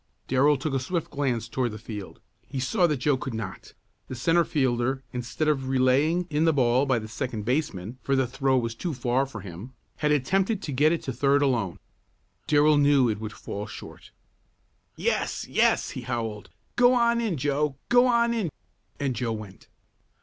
Darrell 0.27 0.57
took 0.57 0.73
a 0.73 0.79
swift 0.79 1.11
glance 1.11 1.47
toward 1.47 1.69
the 1.71 1.77
field. 1.77 2.19
He 2.47 2.59
saw 2.59 2.87
what 2.87 2.97
Joe 2.97 3.17
could 3.17 3.35
not. 3.35 3.73
The 4.07 4.15
centre 4.15 4.43
fielder 4.43 5.03
instead 5.13 5.47
of 5.47 5.69
relaying 5.69 6.25
in 6.31 6.45
the 6.45 6.53
ball 6.53 6.87
by 6.87 6.97
the 6.97 7.07
second 7.07 7.45
baseman 7.45 7.99
(for 8.01 8.15
the 8.15 8.25
throw 8.25 8.57
was 8.57 8.73
too 8.73 8.95
far 8.95 9.27
for 9.27 9.41
him), 9.41 9.73
had 9.97 10.11
attempted 10.11 10.59
to 10.63 10.71
get 10.71 10.91
it 10.91 11.03
to 11.03 11.13
third 11.13 11.43
alone. 11.43 11.77
Darrell 12.47 12.77
knew 12.79 13.09
it 13.09 13.19
would 13.19 13.31
fall 13.33 13.67
short. 13.67 14.09
"Yes! 14.95 15.45
Yes!" 15.47 15.91
he 15.91 16.01
howled. 16.01 16.49
"Go 16.75 16.95
on 16.95 17.21
in, 17.21 17.37
Joe! 17.37 17.75
Go 17.89 18.07
on 18.07 18.33
in!" 18.33 18.49
And 18.99 19.15
Joe 19.15 19.33
went. 19.33 19.67